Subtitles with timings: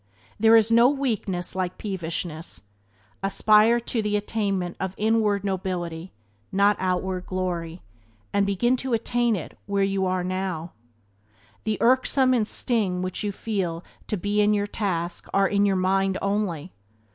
[0.39, 2.61] There is no weakness like peevishness.
[3.21, 6.11] Aspire to the attainment of inward nobility,
[6.51, 7.83] not outward glory,
[8.33, 10.71] and begin to attain it where you now are.
[11.65, 15.75] The irksomeness and sting which you feel to be in your task are in your
[15.75, 16.71] mind only.